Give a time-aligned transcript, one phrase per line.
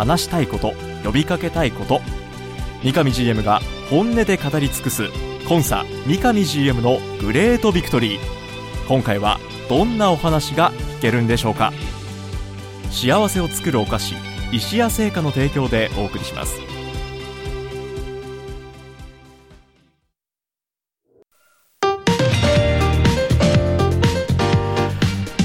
[0.00, 0.72] 話したいこと
[1.04, 2.00] 呼びかけたいこと。
[2.82, 5.10] 三上 GM が本音で語り尽くす
[5.46, 8.18] コンサ三上 GM のグレートビクトリー。
[8.88, 9.38] 今回は
[9.68, 11.74] どんなお話が聞けるんでしょうか。
[12.90, 14.14] 幸せを作るお菓子
[14.52, 16.58] 石屋製菓の提供でお送りします。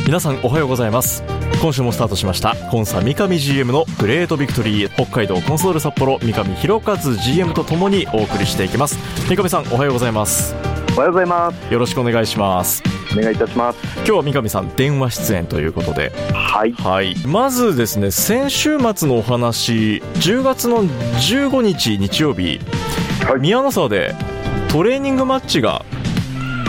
[0.06, 1.35] 皆さんおはようございます。
[1.62, 2.56] 今週もスタートしました。
[2.70, 8.98] コンサ三上 GM のグレートビクトリー北海道コンソール札幌三上弘和 GM とともにお送りしていきます。
[9.28, 10.56] 三上さんおはようございます。
[10.96, 11.74] おはようございます。
[11.74, 12.84] よろしくお願いします。
[13.18, 13.80] お願いいたします。
[13.98, 16.12] 今日は三上さん電話出演ということで。
[16.34, 16.74] はい。
[16.74, 17.16] はい。
[17.26, 22.60] まずですね先週末のお話10月の15日日曜日、
[23.26, 23.40] はい。
[23.40, 24.16] 宮の沢で
[24.70, 25.84] トレーニングマッチが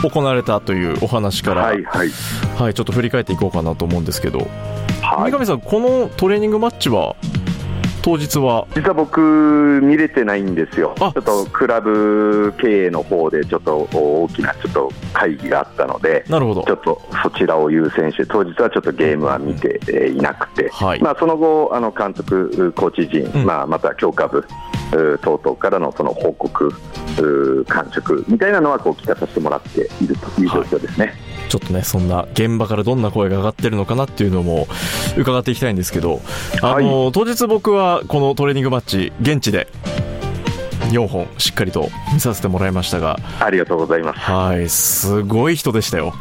[0.03, 2.11] 行われたというお話から、はいはい。
[2.59, 4.39] はい、ちょっと振り返っていこうかなと思うんですけど、
[5.03, 5.31] はい。
[5.31, 7.17] 三上さん、このトレーニングマッチは、
[8.07, 10.95] 当日は、実は僕見れてないんですよ。
[10.97, 16.63] ちょあっとクラブ経営の方でちょっと大きなちょっと会議があったのでなるほど。
[16.63, 21.03] ちょ、っとそちらを優先して当日はちょっとゲームは見てえーいなくて、はい。
[21.03, 23.45] まあ、その後あの監督コーチ陣、うん。
[23.45, 24.47] まあ、また強化部
[24.93, 26.73] 等々からのその報告
[27.65, 31.26] 感触みたいなのはこう聞かさせてもらっているという状況ですね。
[31.49, 34.67] ちょっとね、そんな現場からどんな声が上がってるのかなっていうのも
[35.17, 36.21] 伺っていきたいんですけど、
[36.63, 39.69] あの、当日僕はこのトレーニングマッチ、現地で
[40.91, 46.15] 4本しっかりと見させてもらいましたが、ありがとうございますはい、すごい人でしたよ。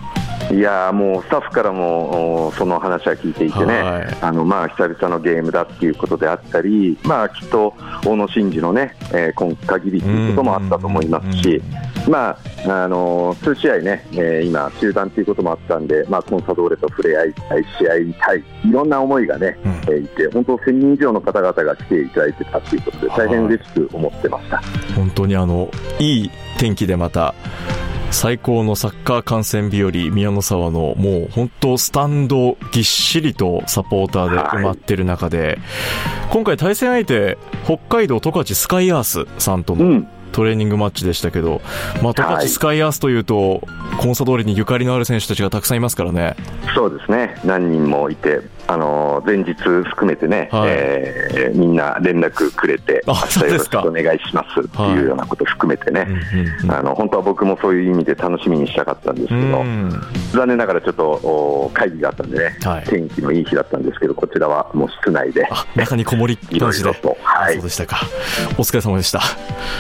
[0.52, 4.18] いやーもうスタッフからもおその話は聞いていてね、はい。
[4.22, 7.74] あのまあ久々のゲームだっていうことであったり、まあ、きっと
[8.06, 11.62] 大野伸二のね、えー今限りということもあったと思いますし、
[12.08, 17.92] まああのー数試合ね、えー今、中断ということもあったんで、まあ、コンサドーレと触れ合いたい、試合
[18.24, 19.72] たい、いろんな思いがね、うん。
[19.72, 24.62] えーいて、本当、1000人以上の方々が来ていただいてたということで、大変嬉しく思ってました。
[24.96, 25.70] 本当にあの、
[26.00, 27.34] いい天気でまた、
[28.12, 35.60] 最高のサッカー観戦日和、宮の沢のもう本当スタンドぎっしりとサポーターで埋まってる中で、
[36.30, 40.08] 今回対戦相手、北海道十勝スカイアースさんとのうん。
[40.32, 41.62] トレーニングマッチでしたけど、
[42.04, 43.62] まあ十勝スカイアースというと、
[43.98, 46.36] コンサドーレにゆかりのある選手たちがたくさんいますからね。
[46.76, 53.16] そうですね、何人もいて、あの前日含めてね、はいえーみんな連絡くれて、よろ
[53.60, 56.08] しくお願いしますってはいいうようなこと含めてね、
[56.70, 60.02] あの本当は僕もそういう意味で楽しみにしたかったんですけど、うん
[60.34, 66.80] 残念ながらちょっとお会議があったんでね、はい天気のいい日だったんですけど、こちらはもう室内で、あ、中にこもりっいろい。
[66.84, 68.02] ろと、はいそうでしたか。
[68.58, 69.22] お疲れ様でした。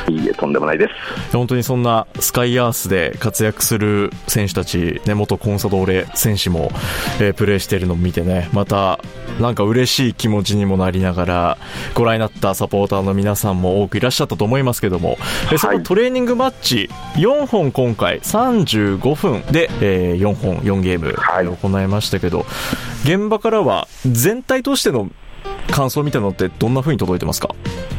[0.08, 1.36] いいえ、とんでもないです。
[1.36, 6.72] 本当にそんなスカイアースで活躍する選手たち、ね、元コンサドーレ選手も、
[7.20, 8.75] えープレーしているのを見てね、また、
[9.40, 11.58] なんか嬉しい気持ちにもなりながら、
[11.94, 15.18] ご覧になったサポーターの皆さんも多くいらっしゃったと思いますけども、
[15.52, 21.16] えーそのトレーニングマッチ、4本今回、35分で、えー4本、4ゲーム、
[21.62, 22.46] 行いましたけど、
[23.04, 25.10] 現場からは全体としての
[25.72, 27.50] 感想を見たのってどんな風に届いてますか？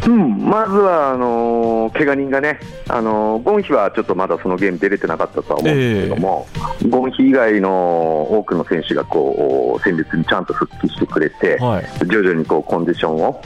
[0.07, 6.47] うん、まずはあのー怪我人がね、あのーゴンヒはちょっとまだそのゲーム出れてなかったとは思うんですけども、
[6.89, 12.07] ゴンヒ以外の多くの選手がこう戦列にちゃんと復帰してくれて、はい。
[12.07, 13.43] 徐々にこうコンディションを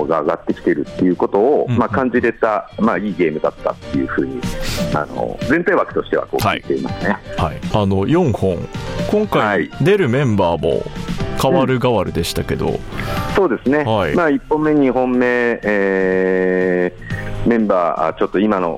[0.00, 1.78] おが上がってきているっていうことを、うんうん。
[1.78, 4.40] まあ、感じれた、まあ、いいゲームだったっていうふうに
[4.94, 6.60] あの全体枠としてはこうはい。
[6.60, 7.16] 聞いていますね。
[7.36, 8.58] はい、あの4本、
[9.10, 9.70] 今は回い。
[9.80, 10.82] 出るメンバーも
[11.42, 12.78] 変わる変わるでしたけど、
[13.34, 14.14] そうですね、はい。
[14.14, 15.26] まあ、1本目、2本目、
[15.62, 18.70] えーメンバー、あちょっと今の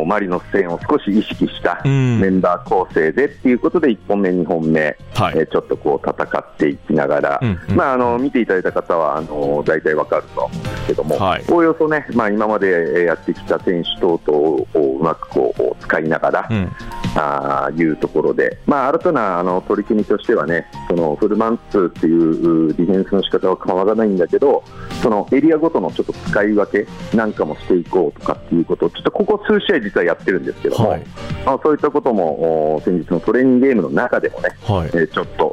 [0.00, 2.20] おマリノス戦を少し意識したうん。
[2.20, 5.38] メンバー構成でっていうことで、1本目、2本目、はい。
[5.38, 7.76] えーちょっとこう戦っていきながら、うんうん。
[7.76, 11.44] まあ、あの見ていただいた方はあの大体わかるとは思うんですけども、はい。
[11.48, 14.38] おおよそね、まあ、今までえーやってきた選手等々
[14.74, 16.70] をうまくこう使いながら、うん
[17.16, 24.62] あーいうところで、まあ、新たなあの取り組みとしてはね、そのフルマンツーっていううディフェンスの仕方は変わらないんだけど、
[25.02, 31.04] そのエリアごとのちょっと使い分けなんかもしていこうとかっていうことを、ちょっとここ数試合実はやってるんですけども、はい。
[31.44, 35.44] まあ、そういったことも先日のトレーニングゲームの中でもね、はい、えちょっと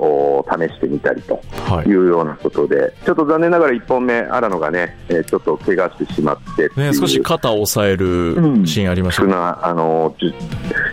[0.57, 1.41] 試してみたりと
[1.85, 1.97] い。
[1.97, 10.15] うようなことで、はい、ちょっと残念ながら1本目、荒野がね、えちょっと怪我してしまってね、少し肩を押さえるシーンありました、ね、なあの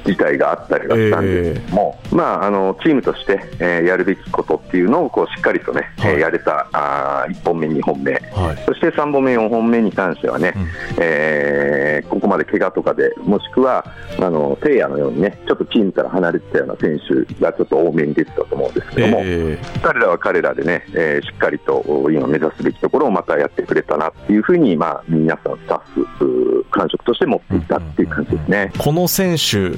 [0.04, 10.68] 事態があったりはしたんですけども、えー、まあ、あのチームとして、えー、やるべきことっていうのをこうしっかりとね、はい、やれたあ1本目、2本目、はい、そして3本目、4本目に関してはね、うん、
[11.00, 13.84] えー、ここまで怪我とかで、もしくは
[14.18, 28.72] あの聖夜のようにね、ちょっとチームから離れてたような選手がちょっと多めに出てたと思うんですけども、えー、彼らは彼らでね、えー、しっかりと今目指すべきところをまたやってくれたなっていうふうに、まあ、皆さんスタッフ、感触として持っていたっていう感じですね。
[28.78, 29.76] この選手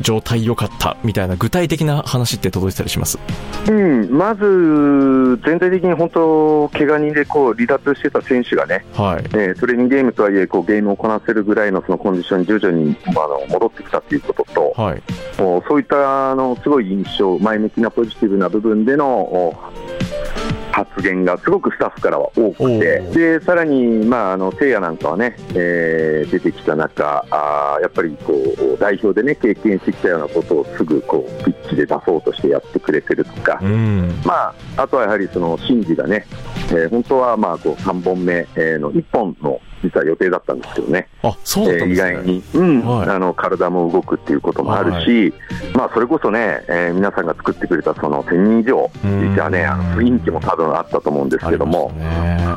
[0.00, 3.18] 状態良かったみたいな具体的な話って届いてたりします、
[3.68, 9.24] うん、まず全体的に本当、怪我人でこう離脱してた選手がね、はい。
[9.32, 15.02] えー、トレーニングゲームとはいえこうゲームをこなせるぐらいのそのコンディションに徐々にあの戻ってきたということと、はい、
[15.36, 19.54] そういったあのすごい印象、前向きなポジティブな部分での
[20.76, 33.58] 発言がすごくスタッフからは多くて、でさらに、まあ、あの聖夜なんかはね、えー、出てきた中、あやっぱりこう代表でね経験してきたようなことをすぐこうピッチで出そうとしてやってくれてるとか、
[34.26, 36.26] まあ、あとはやはりそのシンジがね、
[36.68, 38.46] えー、本当はまあこう3本目
[38.78, 42.86] の1本の実は予定だったんですけどね、あそうだね、えー、意外に、うん。
[42.86, 51.92] はい、あの体も動くっていうこともあるし、はい、まあ、それこそね、えー、皆さんが作ってくれたその1000人以上、実はね、あの雰囲気も多分あったと思うんですけども、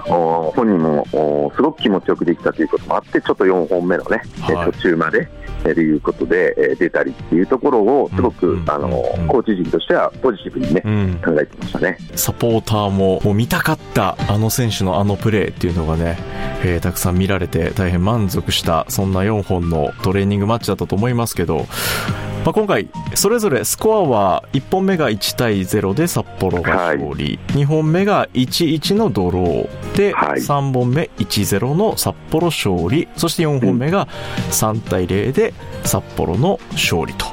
[0.07, 5.31] お本人もおすごく気持ちよくできたということもあって、ちょっと4本目のね、はい、途中まで、と
[5.67, 11.97] いうことで、えー、出たりっていうところを、すごく、うん、あの、うん、コーチ陣としてはポジティブにね、うん、考えてましたね。
[12.15, 16.17] サポーターも、もう見たかったあの選手のあのプレーっていうのがね、
[16.63, 21.65] えー、たくさん見られて大変満足したそんな4本のトレーニングマッチだったと思いますけど、
[22.45, 33.07] まあ、今回それぞれスコアは1本目が1対0で札幌が勝利、はい、2本目が1-1のドローで、はい、3本目1-0の札幌勝利。
[33.17, 34.07] そして4本目が
[34.51, 35.48] 3対0で
[35.83, 37.25] 札幌の勝利と。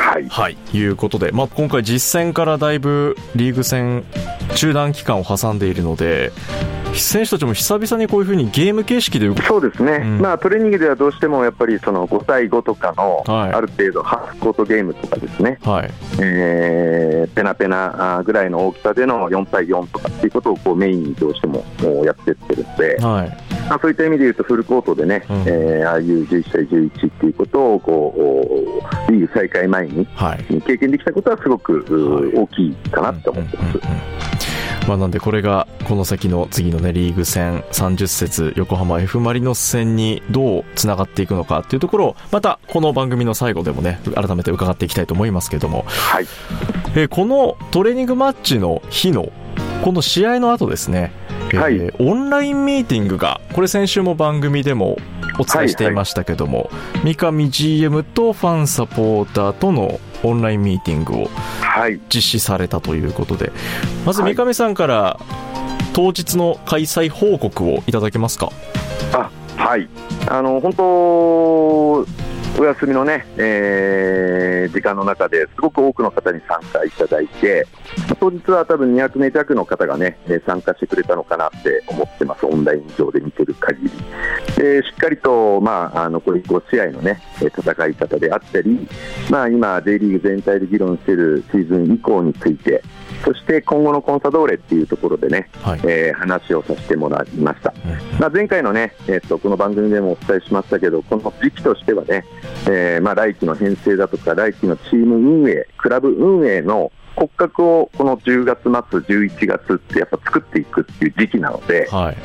[0.00, 4.04] はい、はい、いうことで、まあ、今回実戦からだいぶリーグ戦
[4.56, 6.32] 中断期間を挟んでいるので
[6.94, 15.90] 選手たちも久々にこういうふうにゲーム形式でそうですね、うん、まあ、トレーニングではどうしてもやっぱりその5対5とかのある程度、ハーフコートゲームとかですね、はい、
[16.20, 21.64] えー、ペナペナぐらいの大きさでの4対4とかっていうことをこうメインにどうしても
[22.04, 22.96] やっていってるので。
[22.98, 28.14] はいまあ、そういった意味でいうとフルコートでね、うん、えー、ああいう11対11っていうことをこ
[29.08, 30.04] うリーグ再開前に
[30.66, 33.78] 経験できたことはすごく、大きいかなと思ってます。
[34.88, 46.26] まあ、なんでこれがこの先の次の、ね、リーグ戦30節横浜 F・ マリノス戦にどうつながっていくのかっていうところをまたこの番組の最後でもね改めて伺っていきたいと思いますけども、はい。
[46.96, 49.30] えー、このトレーニングマッチの日の
[49.84, 51.12] この試合の後ですね、
[51.56, 54.96] はい、えー、オンラインミーティングがこれ先週も番組でも
[55.38, 56.68] お伝えしていましたけども、はい。
[57.04, 61.30] はい、三上 GM とファンサポーターとのオンラインミーティングを
[62.14, 63.54] 実施されたということで、はい、
[64.04, 65.18] まず三上さんから
[65.92, 68.52] 当日の開催報告をいただけますか？
[69.12, 69.88] あはい。
[70.28, 72.06] あの本当
[72.60, 77.66] お休みのね、えー、時間の中ですごく多くの方に参加いただいて、
[78.18, 83.90] 当日は多分200名弱の方がね、参加してくれたのかなって思ってます、オンライン上で見てる限り。
[84.56, 88.86] でしっかりと、まあ、あ残り5試合のね、戦い方であったり、
[89.30, 92.82] まあ、今、J リーグ全体で議論しているシーズン以降について、
[93.24, 102.24] そして今後のコンサドーレっていうところでね、はい、えー、話をさせてもらいました、うん、まあ、前回のね、えーと、この番組でもお伝えしましたけど、この時期としてはね、
[102.66, 112.16] えーまあ、来季の編成だとか、来季のチーム運営、クラブ運営の骨格をこの10月末、11月ってやっぱ作っていくっていう時期なので、はい、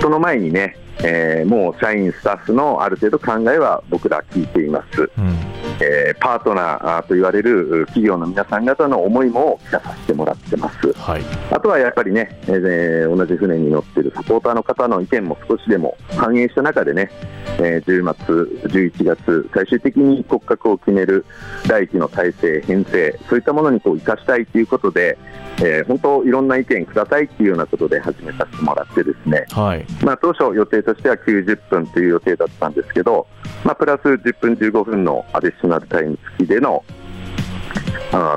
[0.00, 5.38] その前にね、えー、もう社員、スタッフのある程度考えは僕ら聞いています、うん、
[5.80, 17.10] えー、パートナーと言われる企業の皆さん方の思いも聞かさせてもらってます、はい、あとはやっぱりね、えー、同じ船に乗っているサポーターの方の意見も少しでも反映した中でね、
[17.58, 21.24] えー、10月、11月、最終的に骨格を決める
[21.68, 25.18] 来期の体制、編成、そういったものにこう生かしたいということで、
[25.58, 29.86] えー、本当、いろんな意見くださいというようなことで始めさせてもらってですね、はい。
[30.04, 33.26] まあ、当初予定としては90分という予定だったんですけど、
[33.64, 36.84] まあ、プラス10分15分のアディショナルタイム付きでの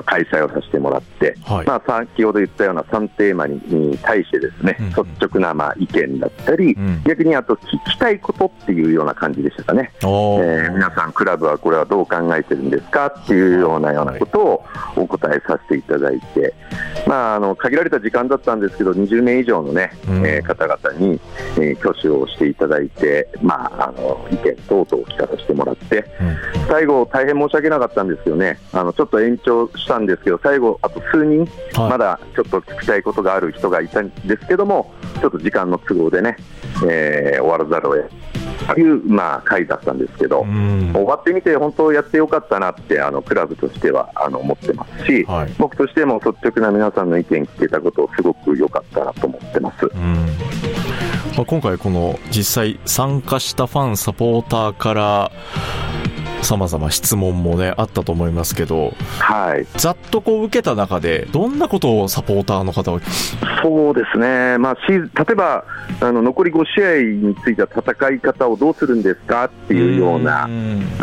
[0.06, 13.08] 開催をさせてもらって、はい、まあ、先ほど言ったような3テーマに対してですね、うん、率直なまあ意見だったり、うん、逆にあと聞きたいことっていうような感じでしたかね、えー、皆さん、クラブはこれはどう考えてるんですか？
[13.08, 16.54] っていうようなようなことをお答えさせていただいて、
[17.08, 21.20] まあ、あの限られた時間だったんですけど、20名以上のね、うん、えー、方々に、
[21.58, 26.06] えー、挙手をしていただいて、まあ、あの意見等々を聞かさせてもらって、
[26.68, 36.38] 最後、大変申し訳なかったんですけどね、あのちょっと延長したんですけど、最後、あと数人、はい、まだちょっと聞きたいことがある人がいたんですけども、ちょっと時間の都合でね、
[36.88, 38.10] えー、終わらざるを得
[38.68, 40.46] という、まあ、回だったんですけど、
[40.94, 49.90] 終わってみて、本当やってよかったなってあのクラブとしてはあの思ってますし、はい、僕としても率直な皆さんの意見聞けたことすごく良かったなと思ってます。
[51.36, 55.32] まあ、今回、この実際参加したファン、サポーターから
[56.42, 59.66] さまざま質問もね、あったと思いますけど、はい。
[59.80, 63.00] ざっとこう受けた中で、どんなことをサポーターの方は？
[63.62, 64.58] そうですね。
[64.58, 64.98] まあ、例
[65.32, 65.66] えば、
[66.02, 69.46] あの、残り5試合については戦い方をどうするんですか？
[69.46, 70.50] っていうような、う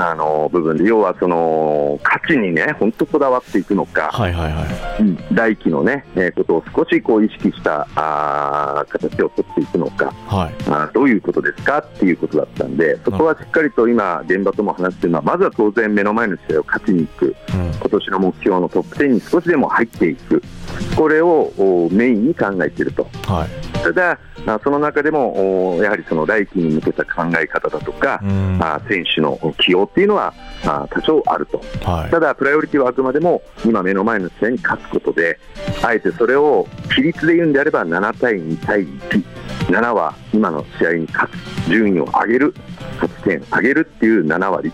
[0.00, 4.62] あの、部分で、要はその、勝ちにね、本当こだわっていくのか、はいはいは
[4.98, 5.02] い。
[5.02, 11.78] うん、来季のね、えー、ことを少しこう意識したあ形を取っていくのか、はい、あどういうことですか？
[11.78, 20.40] っていうことだったんで、そこはしっかりと今、現場とも話してるのは、まずは当然目の前の試合を勝ちに行く、うん、今年の目標のトップ10に少しでも入っていく、
[20.96, 21.50] これを
[21.90, 23.08] メインに考えていると。
[23.24, 24.20] はい、ただ
[24.62, 35.40] その中でもやはりその来季に向けた考え方だとか、うん、選手の起用っていうのは多少あると、はい、ただ、プライオリティはあくまでも今、目の前の試合に勝つことで、
[35.82, 39.24] あえてそれを比率で言うんであれば7対2対1、
[39.70, 41.28] 7は今の試合に勝
[41.64, 42.54] つ、順位を上げる、
[43.00, 44.72] 勝ち点上げるっていう7割。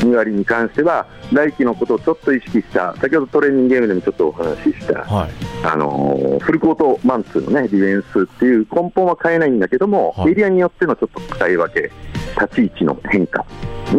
[0.00, 2.94] 2割に関しては来季のことをちょっと意識した。
[2.96, 5.30] 先ほどトレーニングゲームでもちょっとお話しした、はい、
[5.64, 11.90] あのフルコートマンツーの、ね、ディフェンスっていう根本は変えないんだけども、はい、エリアによってのちょっと使い分け
[12.40, 13.44] 立ち位置の変化。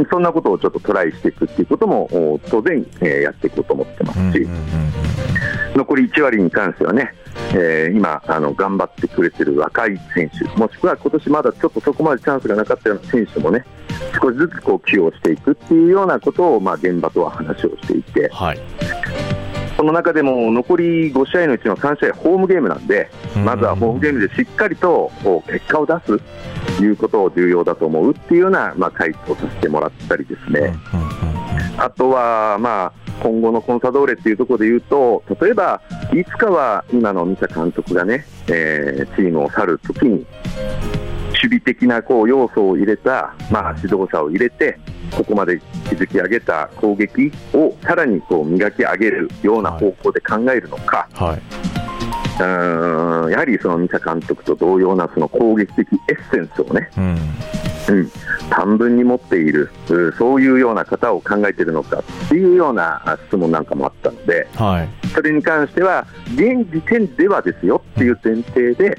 [0.10, 4.48] そんなことをちょっとトライしていくっていうことも当然、えー、やっていこうと思ってますし、
[5.76, 7.14] 残り1割に関してはね、
[7.54, 13.66] えー、今あの頑張ってくれてる若い選手もしくは今年まだちょっとそこまでチャンスがなかったような選手もね
[14.22, 18.60] 少しずつこう起用していくっていうようなことを、まあ、現場とは話をしていて、はい、
[19.78, 23.10] その中でも残り5試合のうちの3試合ホームゲームなんで、
[23.46, 25.12] まずはホームゲームでしっかりと
[25.48, 26.18] 結果を出す。
[26.18, 26.24] と
[26.84, 30.74] いうことを重要だと思うっていうような、まあ、回答させてもらったりですね。
[31.78, 35.82] あとは、まあ、今後のコンサドーレっていうところで言うと、例えば、
[36.14, 40.26] いつかは今の三田監督がね、えー、チームを去るときに、
[41.30, 44.80] 守備的なこう要素を入れた、まあ、指導者を入れて、
[45.16, 52.44] ここまで築き上げた攻撃をさらにこう磨き上げるような方向で考えるのか、はい、う
[53.28, 57.18] んやはりその三田監督と同様なその攻撃的エッセンスをね、うん。
[57.90, 58.12] うん、
[58.50, 59.72] 短文に持っている、
[60.18, 68.98] そういうような方を考えているのかっていうような質問なんかもあったので、はい、それに関しては、現時点ではですよっていう前提で、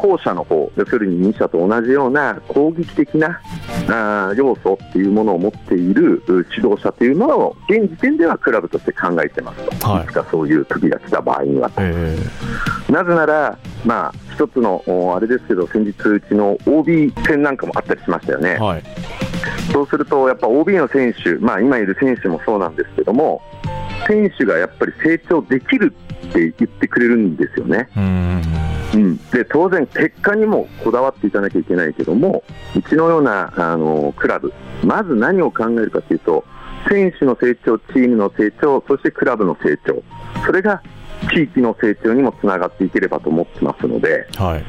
[0.00, 3.40] 後者の方要するに2社と同じような攻撃的な
[3.88, 11.82] あ要素っていうものを持っている指導者というのを現時点ではクラブとして考えてますと、はい、いつかそういう時が来た場合にはと。
[11.82, 14.82] えー、なぜなら、まあ、一つの
[15.16, 18.56] あれですけど先日うちの OB 戦なんかもあったりしましたよね。
[18.56, 18.82] はい、
[19.72, 23.42] そうするとやっぱ OB の選手、まあ、今いる選手もそうなんですけども
[24.06, 25.94] 選手がやっぱり成長できる
[26.28, 27.88] って言ってくれるんですよね。
[28.94, 29.02] うん。
[29.02, 32.42] うん、で当然、結果にもこだわっていかなきゃいけないけども
[32.76, 34.52] うちのようなあのクラブ。
[34.84, 36.44] まず何を考えるかというと
[36.88, 40.02] 選手の成長、チームの成長そしてクラブの成長。
[40.46, 40.82] それが
[41.28, 44.64] 地域の成長にもつながっていければと思ってますので、はい、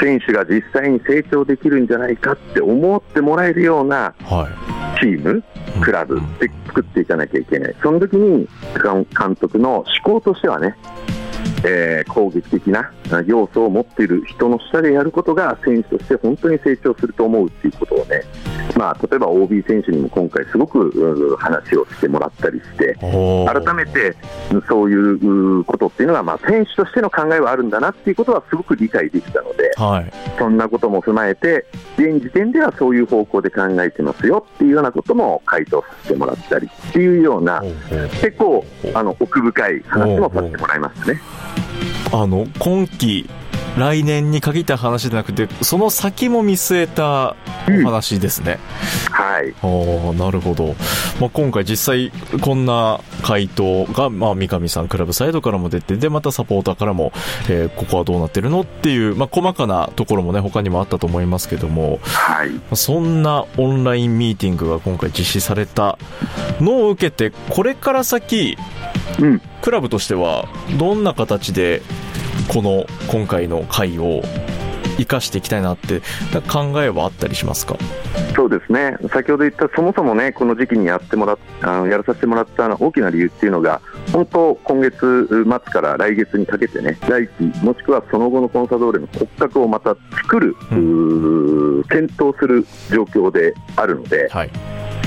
[0.00, 4.14] 選手が実際に成長できるんじゃないかって思ってもらえるような
[4.98, 5.44] チーム、
[5.80, 8.48] クラブで作っていかなきゃいけない、その時に
[9.16, 10.76] 監督の思考としてはね、
[11.64, 12.92] えー、攻撃的な
[13.26, 18.22] 要素を持っている人の下でやることが選手として本当に成長すると思うということをね、
[18.76, 24.16] まあ、例えば OB 選手にも今回すごく話をしてもらったりして改めて
[24.68, 37.62] そういうことっていうのは、まあ、選手としての考えはあるんだなっていうことはすごく理解できたので、はい、そんなことも踏まえて現時点ではそういう方向で考えてますよっていうようなことも回答させてもらったりっていうような
[38.20, 38.64] 結構
[38.94, 41.20] あの奥深い話もさせてもらいましたね。
[42.12, 43.28] あの今季
[43.78, 47.36] 来年に限った話じゃなくて、その先も見据えた
[47.68, 48.58] お話ですね。
[49.08, 49.54] うん、はい。
[49.62, 50.74] おなるほど。
[51.20, 57.12] まあ、今回実際こんな回答が、まあ、三上さんクラブサイドからも出て、で、またサポーターからも、
[57.48, 62.76] えー、ここはどうなってるのっていう、まあ、細かなところもね、他にもあったと思いますけども、はい。
[62.76, 65.98] そんなオンラインミーティングが今回実施された
[66.60, 68.56] のを受けて、これから先、
[69.20, 70.48] うん、クラブとしては
[70.78, 71.82] どんな形で
[72.48, 74.22] この今回の会を
[74.98, 76.00] 生かしていきたいなって
[76.50, 77.76] 考えはあったりしますか？
[78.36, 78.96] そうですね。
[79.12, 83.80] 先ほど言ったそもそもねこの時期にやってもらあのやらさせてもらった大きな理由っていうのが
[84.12, 94.50] 本当今月末から来月にかけてね来期もしくはその後のコンサドーレの骨格をまた作る、うん、検討する状況であるので、はい。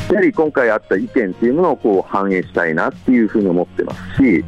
[0.09, 4.43] やはり今回あった意見というものをこう反映したいなっていうふうに思ってますし、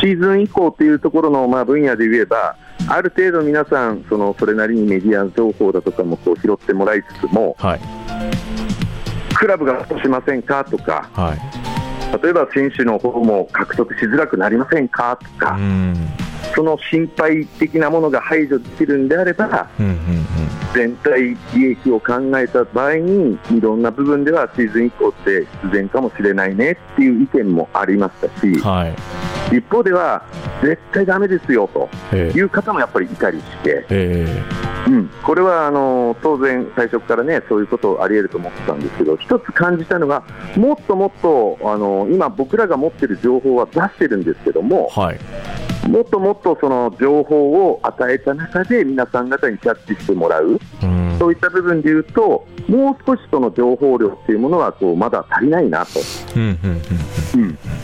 [0.00, 2.56] シーズン以降というところのまあ分野で言えば、
[2.88, 7.80] ある程度皆さん、そのそれなりにメディア情報だとかもこう拾ってもらいつつも、はい、
[9.34, 15.58] クラブが落としませんかとか、はい、例えば選手の方も獲得しづらくなりませんかとか。
[16.54, 20.21] その心配的なものが排除できるんであれば、うんうんうん、
[20.74, 28.88] 全体利益を考えた場合にいろんな部分ではシーズン以降って必然かもしれないねっていう意見もありましたし、は
[29.52, 30.24] い、一方では
[30.62, 33.86] 絶対だめですよという方もやっぱりいたりして。
[34.84, 40.24] うん、これはあの当然、最初からねそういうことありえると思ってたんですけど一つ感じたのが
[40.56, 45.18] もっともっとあの今、僕らが持っている情報は出してるんですけども、はい、
[45.88, 56.00] もっともっとその情報を与えた中で皆さん方にキャッチしてもらう、うん、そういった部分でいうともう少しその情報量っていうものはこうまだ足りないなと、
[56.36, 56.58] うん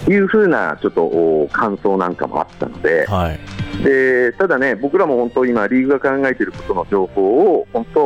[0.08, 3.38] いうふうなちょっと感想なんかもあったので、はい、
[3.82, 8.00] でただね、僕らも本当今、リーグが考えていることの情報を本当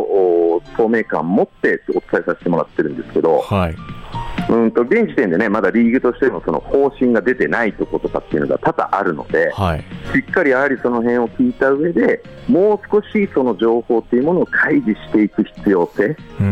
[0.76, 3.38] 透明感を持ってお伝えさせてもらってるんですけど。
[3.40, 4.01] はい
[4.52, 16.49] うんと現時点でねまだリーグとしてのその方針が出てないところとかっていうのが多々あるので、はい、しっかりやはりその辺を聞いた上でもう少しその情報っていうものを開示していく必要性、うんう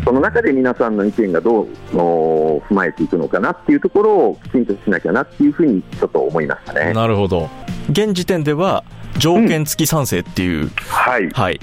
[0.00, 6.92] ん、その中で皆さんの意見がどう踏まえていくのかなっていうところをきちんとしなきゃなっていうふうにちょっと思いましたね。
[6.92, 7.48] なるほど。
[7.90, 8.84] 現時点では
[9.18, 11.60] 条件付き賛成っていう、うん、はい、はい、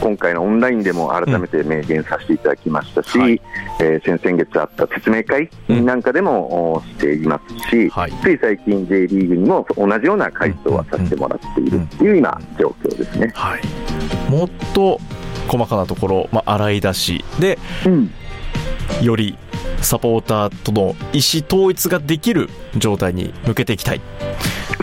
[0.00, 3.40] 今回のオンラインでも改めて明言させていただきましたし、うんはい、
[3.80, 13.32] えー、先々月あった説明会なんかでも、していますし、はい、つい最近 J リーグにも同じような回答はさせてもらっているという今、状況ですね。
[13.34, 15.00] はい、もっと
[15.48, 18.10] 細かなところ、まあ、洗い出しで、うん、
[19.02, 19.36] より
[19.80, 24.00] サポーターとの意思統一ができる状態に向けていきたい。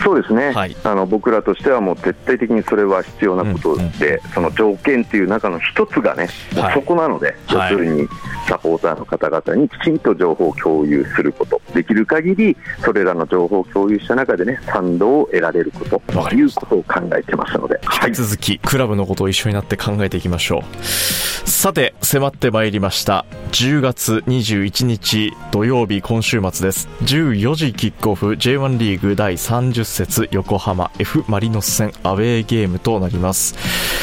[0.00, 8.08] そうですね、はい、あの僕らとしてはもう徹底的にそれは必要なことで、うんうん、その条件っていう中の一つがね、はい、そこなので、要するに
[8.48, 20.84] サポーターの方々にきちんと情報を共有すること、できる限りそれらの情報を共有した中でね、賛同を得られることということを考えてますので、引き続き、クラブのことを一緒になって考えていきましょう。
[20.84, 23.24] さて、迫ってまいりました。
[23.52, 26.88] 10月21日土曜日、今週末です。
[27.02, 33.54] 14時キックオフ J1 リーグ第30節横浜 F マリノス戦アウェーゲームとなります。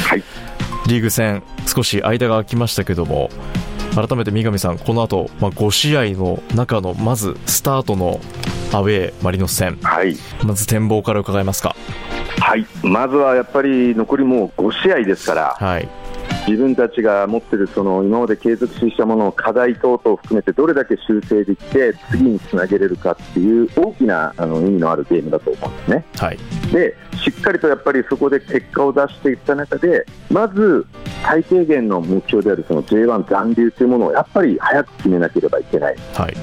[0.06, 0.24] はい。
[0.88, 3.30] リーグ戦、少し間が空きましたけども、
[3.96, 8.20] 改めて三上さん、この後、まあ、5試合の中のまずスタートの
[8.74, 10.15] アウェーマリノス戦、はい、
[10.46, 11.76] まず展望から伺えますか。
[12.39, 15.89] はい、まずはやっぱり残りもう5試合ですから、はい、
[16.47, 26.06] 自分たちが持っているその今まで継続したものを課題等々を含めてどれだけ修正できて次につなげれるかっていう大きなあの意味のあるゲームだと思うんですね。
[26.17, 26.38] はい、
[26.71, 30.86] でしっかりとやっぱりそこで結果を出していった中でまず
[31.23, 35.95] 最低限の目標であるその J1 残留というものをやっぱり早く決めなければいけない。
[36.13, 36.34] はい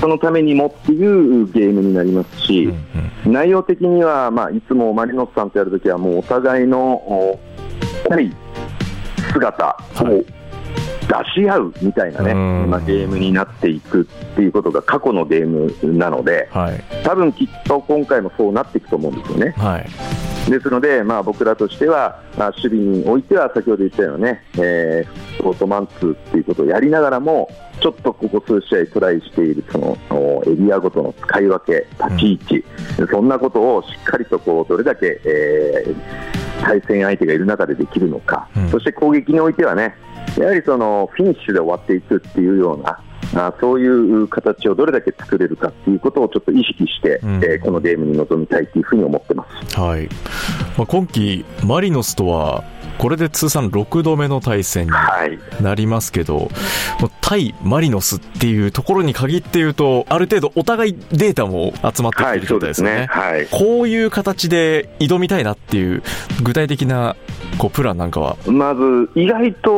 [0.00, 7.38] そのためにもっていうゲームになりますし、うんうん、内容的には、まあ、いつもマリノスさんとやるときは、もうお互いの
[8.14, 8.34] り
[9.34, 10.24] 姿を
[11.04, 19.50] 出し合うみたいなね、まあ、ゲームになっていくっていうことが過去のゲームなので、はい、多分きっと今回もそうなっていくと思うんですよね。
[19.56, 20.50] はい。
[20.50, 27.48] ですので、まあ、僕らとしては、まあ、守備においては先ほど言ったようにね、えー、オールマンツーっていうことをやりながらも、
[27.80, 29.96] ちょっとここ数試合トライしているその
[30.46, 32.64] エリアごとの使い分け、立ち位置、
[32.98, 39.94] うん、そんなことをしっかりとこうどれだけ、えー対戦相手がいる中でできるのか、うん、そして攻撃においてはね
[40.38, 43.00] やはりそのフィニッシュで終わっていくっていうような
[43.36, 50.08] あそういう形をどれだけ作れるかっていうことをちょっと意識して、うん、えー、このゲームに臨みたいというふうに思ってます、はい。
[50.76, 52.62] まあ、今季、マリノスとは
[52.98, 54.92] これで通算6度目の対戦に
[55.60, 56.48] なりますけど、はい、
[57.20, 62.90] 対マリノスっていうところに限って言うと、ある程度お互いデータも集まってきてる状態ですね。
[62.90, 63.06] はい、ね。
[63.08, 66.02] はい、こういう形で挑みたいなっていう
[66.42, 67.16] 具体的な
[67.58, 68.36] こうプランなんかは？
[68.46, 69.70] まず、意外と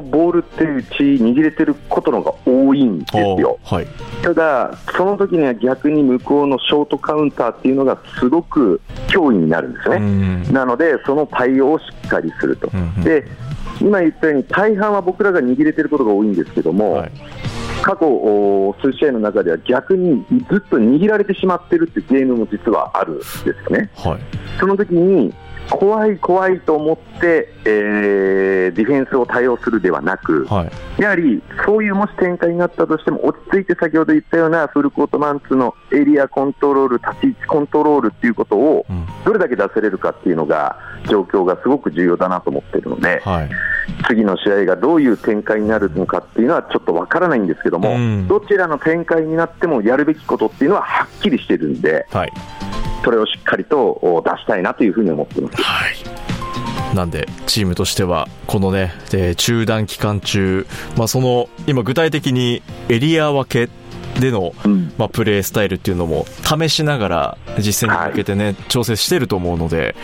[0.00, 3.58] ボールってうち握れてることのが多いんですよ。
[3.62, 3.86] はい、
[4.22, 9.98] ただ、その時には逆に向こうのショートカウンターっていうのがすごく脅威になるんですね。
[10.52, 12.70] なので、その対応をしっかりすると。
[13.02, 13.24] で
[13.80, 17.12] 今言ったように大半は僕らが握れてることが多いんですけども、はい、
[17.82, 18.06] 過去
[18.80, 23.90] 数試合の中では逆にずっと握られてしまってるっていうゲームも実はあるんですよね。
[23.94, 24.20] はい、
[24.58, 25.34] その時に
[25.70, 30.66] 怖い怖いと思って、えー、ディフェンスを対応するではなく、は
[30.98, 38.86] い、やはりそういうもし展開になったとしても落ち着いて先ほど言ったようなフルコートマンツーのエリアコントロール、立ち位置コントロールっていうことを
[39.24, 43.50] どれだけ出せれるかっていうのが状況がすごく重要だなと思っているので、はい、
[44.06, 52.06] 次の試合がどういう展開になるのかっていうのはちょっとわからないんですけども、うん、どちらの展開になってもやるべきことっていうのははっきりしてるんで。
[52.10, 52.32] はい
[53.04, 55.62] それをしっかりと出したいなというふうに思ってます。
[55.62, 55.94] はい
[56.94, 63.70] なんで、チームとしては、このね、えー、中断期間中、まあ、その、今具体的にエリア分け
[64.20, 69.94] での、うん、まあ、プレースタイルっていうのも試しながら実践に向けてね、はい、調整してると思うので、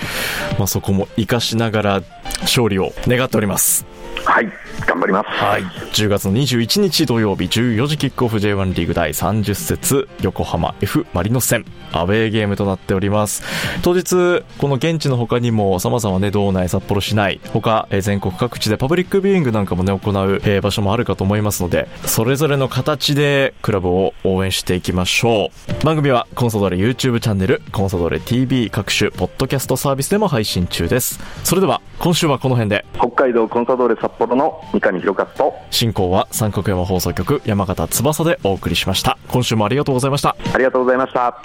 [0.59, 2.02] まあ、そこも活かしながら
[2.42, 3.87] 勝利を願っております。
[4.25, 4.53] はい
[4.87, 5.29] 頑張ります。
[5.29, 5.62] はい。
[5.62, 13.42] 10月の21日土曜日14時キックオフ J1 リーグ第30節横浜 F マリノス戦アウェーゲームとなっております。
[13.83, 25.85] 当日、この現地の他にも様々ね、道内、札幌市内、他、え全国各地でパブリックビューイングなんかもね、行う、え場所もあるかと思いますので、それぞれの形でクラブを応援していきましょう。
[25.85, 31.20] 番組はコンソドレ YouTube チャンネル、コンソドレ TV 各種ポッドキャストサービスでも配信中です。
[31.44, 32.84] それでは、今週はこの辺で。
[32.94, 39.18] 北海道コンソドレ札幌の三上博勝と、進行は三角山放送局山形翼でお送りしました。
[39.28, 40.34] 今週もありがとうございました。
[40.52, 41.40] ありがとうございました。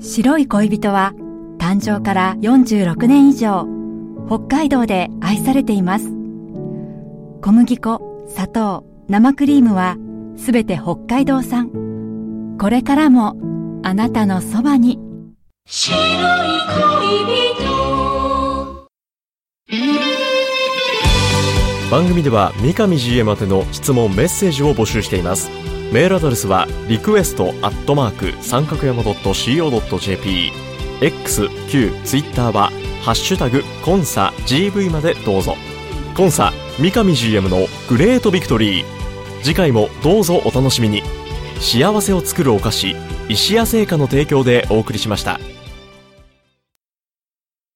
[0.00, 1.12] 白い恋人は
[1.58, 3.68] 誕生から46年以上
[4.26, 6.06] 北海道で愛されています
[7.42, 9.96] 小麦粉砂糖生クリームは
[10.36, 11.87] すべて北海道産
[12.60, 13.36] これからも
[13.84, 14.98] あなたのそばに。
[15.64, 17.68] 白い恋人
[21.88, 25.50] 番組では三上 GM 宛ての質問メッセージを募集しています。
[25.92, 30.50] メールアドレスはリクエストアットマーク三角山 .co.jp
[31.00, 35.54] X、Q、Twitter はハッシュタグコンサ GV までどうぞ。
[36.16, 38.84] コンサ三上 GM のグレートビクトリー。
[39.44, 41.04] 次回もどうぞお楽しみに。
[41.60, 42.96] 幸せを作るお菓子
[43.28, 45.38] 石屋製菓の提供でお送りしました。